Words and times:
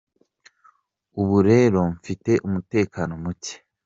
ubu 1.21 1.37
rero 1.49 1.79
mfite 1.95 2.31
umutekano 2.47 3.11
muke. 3.23 3.55